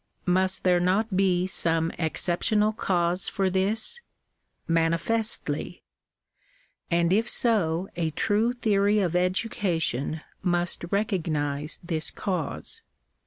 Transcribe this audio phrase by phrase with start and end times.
[0.25, 4.01] Must there not be some excep tional cause for this?
[4.67, 5.83] Manifestly:
[6.89, 12.81] and if so a true theory of education must recognise this cause.